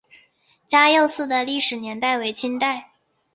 [0.67, 2.89] 嘉佑寺的历史年代为清代。